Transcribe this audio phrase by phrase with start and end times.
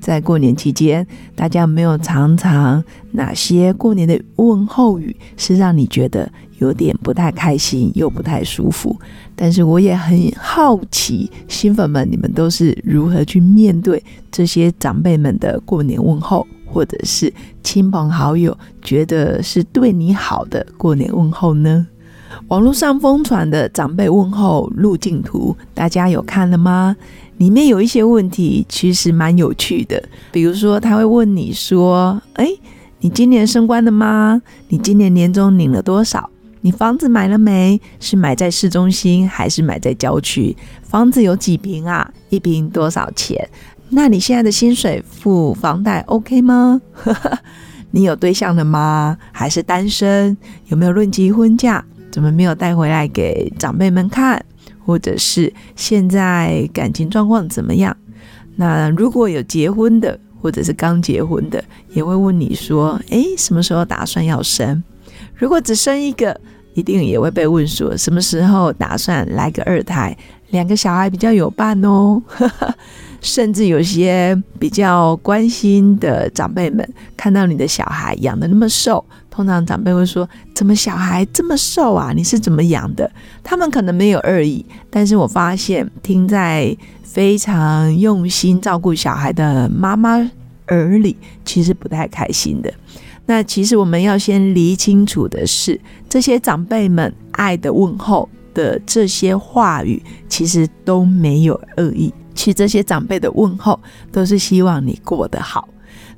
[0.00, 1.06] 在过年期间，
[1.36, 8.98] 大家没有常常哪些过年的问候语是让你觉得有点不太开心又不太舒服？
[9.36, 14.02] 但是我也很好奇，新粉们你们都是如何去面对
[14.32, 17.32] 这些长辈们的过年问候，或者是
[17.62, 21.86] 亲朋好友觉得是对你好的过年问候呢？
[22.48, 26.96] 网络上疯传的长辈问候路径图，大家有看了吗？
[27.38, 32.46] 里面有一些问题其实蛮有趣的，比如说他会问你说：“哎，
[33.00, 34.42] 你今年升官了吗？
[34.68, 36.28] 你今年年终领了多少？
[36.60, 37.80] 你房子买了没？
[37.98, 40.54] 是买在市中心还是买在郊区？
[40.82, 42.12] 房子有几平啊？
[42.28, 43.48] 一平多少钱？
[43.88, 46.80] 那你现在的薪水付房贷 OK 吗？
[47.92, 49.16] 你有对象了吗？
[49.32, 50.36] 还是单身？
[50.66, 51.82] 有没有论及婚嫁？
[52.10, 54.44] 怎么没有带回来给长辈们看？
[54.84, 57.96] 或者是现在感情状况怎么样？
[58.56, 64.82] 那如果有结婚的，或者是刚结婚的，也会问你说：“诶，什么时候打算要生？”
[65.36, 66.38] 如果只生一个，
[66.74, 70.16] 一定也会被问说：“什么时候打算来个二胎？
[70.50, 72.20] 两个小孩比较有伴哦。
[73.20, 79.04] ”甚至有些比较关心的长辈们，看到你的小孩养的那么瘦。
[79.40, 82.12] 通常长辈会说：“怎么小孩这么瘦啊？
[82.14, 83.10] 你是怎么养的？”
[83.42, 90.18] 他们可能没有恶意，但是我发现听在非常用心照顾小孩的妈妈
[90.68, 92.70] 耳里，其实不太开心的。
[93.24, 102.12] 那其实我们要先理清楚的是，这些长辈们爱的问候的这些话语，其实都没有恶意。
[102.34, 103.80] 其实这些长辈的问候，
[104.12, 105.66] 都是希望你过得好。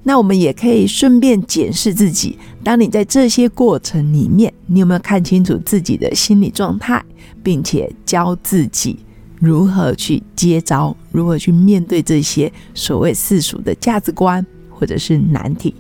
[0.05, 7.05] 那我们也可以顺便检视自己，当你在这些过程里面，你有没有看清楚自己的心理状态，
[7.43, 8.99] 并且教自己
[9.39, 15.73] 如何去接招，如何去面对这些所谓世俗的价值观或者是难题。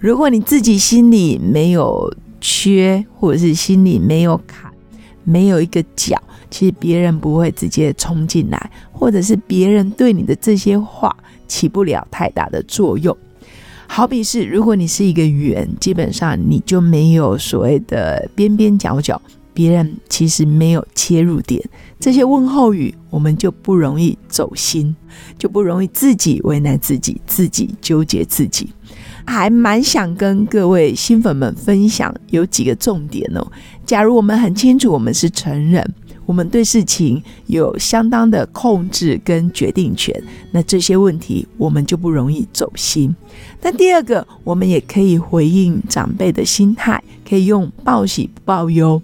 [0.00, 4.72] 如果你自己心里没有缺，或者是心里没有坎，
[5.24, 6.20] 没有一个角，
[6.50, 11.14] 其实别人不会直接冲进来，或者是别人对你的这些话
[11.46, 13.14] 起不了太大的作用。
[13.94, 19.20] 好比是，如果你是一个圆，基本上你就没有所谓的边边角角，
[19.52, 21.62] 别人其实没有切入点，
[22.00, 24.96] 这些问候语我们就不容易走心，
[25.36, 28.70] 就不容易自己为难自己，自己纠结自己。
[29.26, 33.46] 还蛮想跟各位新粉们分享有几个重点哦。
[33.84, 35.86] 假如我们很清楚我们是成人。
[36.26, 43.14] 我们对事情有相当的控制跟决定权，那这些问题我们就不容易走心。
[43.60, 49.00] 但第二个，我们也可以回应长辈的心态，可以用报喜不报忧。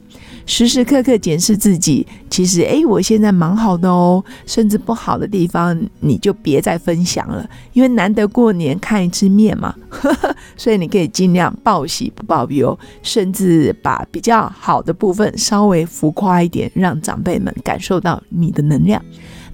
[0.48, 9.74] 时时刻刻检视自己，其实诶，我现在蛮好的哦，甚至不好的地方你就别再分享了，因为难得过年看一次面嘛，
[10.56, 19.00] 所以你可以尽量报喜不报忧，甚至把比较好的部分稍微浮夸一点，让长辈们感受到你的能量。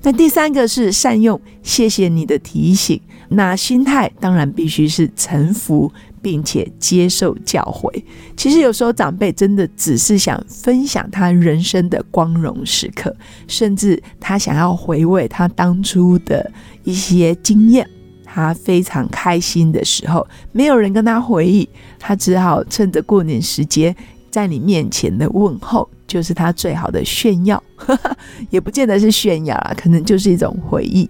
[0.01, 3.01] 那第三个是善用，谢谢你的提醒。
[3.31, 5.91] 那心态当然必须是臣服。
[6.25, 8.03] 并且接受教诲。
[8.35, 13.15] 其实有时候长辈真的只是想分享他人生的光荣时刻，
[13.47, 16.51] 甚至他想要回味他当初的
[16.83, 17.87] 一些经验。
[18.25, 21.69] 他非常开心的时候，没有人跟他回忆，
[22.01, 23.95] 他只好趁着过年时间
[24.29, 27.63] 在你面前的问候，就是他最好的炫耀。
[28.51, 31.09] 也不见得是炫耀啊，可能就是一种回忆。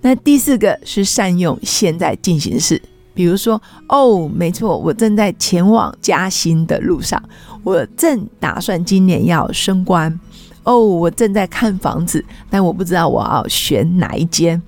[0.00, 2.82] 那第四个是善用现在进行式。
[3.16, 7.20] 比如说，哦，没错，我正在前往加薪的路上，
[7.64, 10.20] 我正打算今年要升官。
[10.64, 14.60] 哦，我正在看房子，但我不知道我要选哪一间。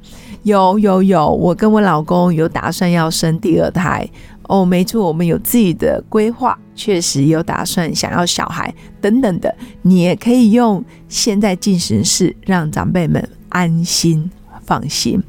[0.44, 4.08] 有有有，我跟我老公有打算要生第二胎。
[4.44, 9.54] 哦，没错，我们有自己的规划，确实有打算想要小孩等等的。
[9.82, 14.30] 你也可以用现在进行式，让长辈们安心
[14.64, 15.22] 放心。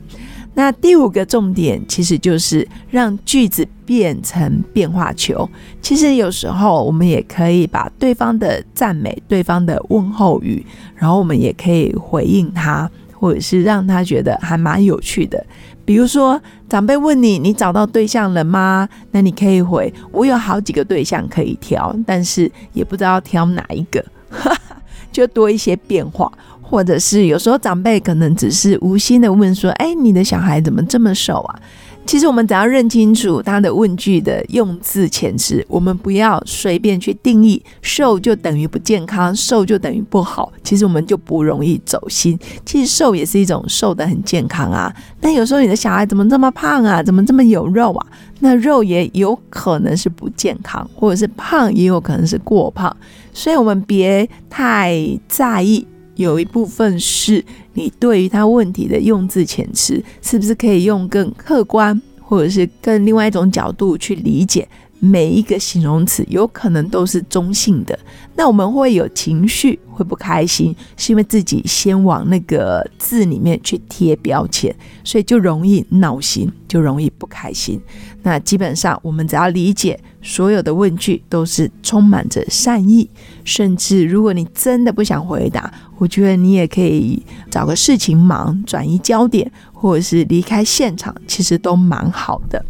[0.54, 5.50] 那第五个重点其实就是让句子变成变化球。
[5.82, 10.66] 其实有时候我们也可以把对方的赞美、对方的问候语，
[10.96, 15.46] 然后我们也可以回应他，或者是让他觉得还蛮有趣的，
[15.86, 24.04] 比如说，长辈问你：“你找到对象了吗？”那你可以回：“我有好几个对象可以挑，但是也不知道挑哪一个。”
[25.12, 26.32] 就多一些变化，
[26.70, 31.60] 或者是有时候长辈可能只是无心的问说：“哎，你的小孩怎么这么瘦啊？”
[32.06, 40.52] 其实我们只要认清楚他的问句的用字遣词，我们不要随便去定义瘦就等于不健康，瘦就等于不好。
[40.64, 42.40] 其实我们就不容易走心。
[42.66, 44.92] 其实瘦也是一种瘦的很健康啊。
[45.20, 47.04] 但有时候你的小孩怎么这么胖啊？
[47.04, 48.08] 怎么这么有肉啊？
[48.40, 52.96] 那肉也有可能是不健康，或者是胖也有可能是过胖。
[53.34, 55.86] 所以我们别太在意。
[56.20, 57.44] 有一部分是
[57.76, 64.68] 你对于他问题的用字遣词，是不是可以用更客观，或者是更另外一种角度去理解？
[65.00, 67.98] 每一个形容词有可能都是中性的，
[68.36, 77.80] 那我们会有情绪，会不开心，是因为自己先往那个字里面去贴标签，所以就容易闹心，就容易不开心。
[78.24, 83.10] 那基本上，我们只要理解所有的问句都是充满着善意，
[83.46, 92.64] 甚至如果你真的不想回答，我觉得你也可以找个事情忙，转移焦点，或者是离开现场，其实都蛮好的。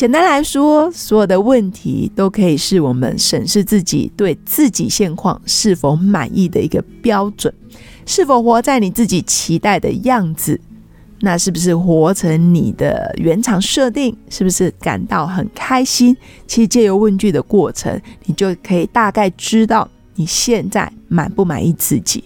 [0.00, 7.52] 简单来说，所有的问题都可以是我们审视自己对自己现况是否满意的一个标准。
[8.06, 10.58] 是否活在你自己期待的样子？
[11.18, 14.16] 那是不是活成你的原厂设定？
[14.30, 16.16] 是不是感到很开心？
[16.46, 22.24] 其实借由问句的过程，你就可以大概知道你现在满不满意自己。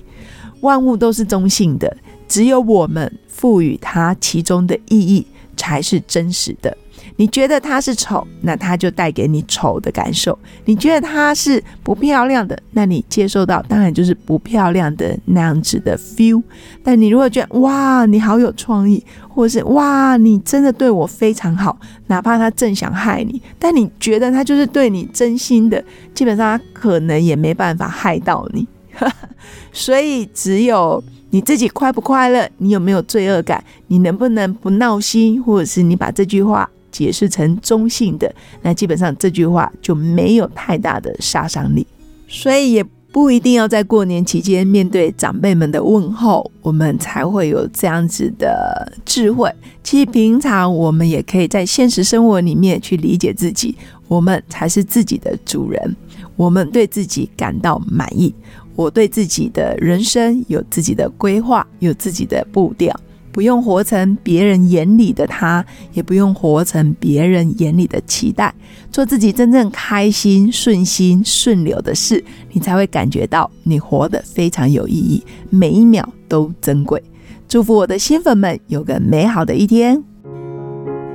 [0.60, 1.96] 万物都是中性的，
[2.28, 6.78] 只有我们赋予它其中的意义才是真实的。
[7.16, 16.42] 你觉得它是丑，那它就带给你丑的感受；你觉得它是不漂亮的，那你接受到当然就是不漂亮的那样子的 feel。
[16.82, 21.78] 但你如果觉得哇，你好有创意，或者是哇，你真的对我非常好，
[22.08, 25.82] 哪怕他正想害你，但你觉得他就是对你真心的，
[26.14, 28.66] 基本上他可能也没办法害到你。
[29.72, 36.68] 所以只有你自己快不快乐，你有没有罪恶感，你能不能不闹心，或者是你把这句话。
[36.94, 38.32] 解释成中性的，
[38.62, 41.84] 那基本上这句话就没有太大的杀伤力，
[42.28, 49.52] 所以也不一定要在过年期间面对长辈们的问候，我们才会有这样子的智慧。
[49.82, 53.74] 其实平常我们也可以在现实生活里面去理解自己，
[54.06, 55.96] 我们才是自己的主人，
[56.36, 58.32] 我们对自己感到满意，
[58.76, 62.94] 我对自己的人生有自己的规划，有自己的步调。
[63.34, 68.54] 不用活成别人眼里的他，也不用活成别人眼里的期待，
[68.92, 72.22] 做自己真正开心、顺心、顺流的事，
[72.52, 75.20] 你才会感觉到你活得非常有意义，
[75.50, 77.02] 每一秒都珍贵。
[77.48, 80.00] 祝福我的新粉们有个美好的一天。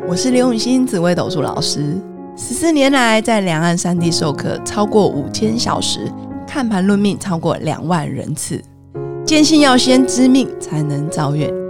[0.06, 1.96] 我是刘永新紫薇斗数老师，
[2.36, 6.12] 十四年来在两岸三地授课超过五千小时，
[6.46, 8.62] 看盘论命超过两万人次，
[9.24, 11.69] 坚信要先知命才能造运。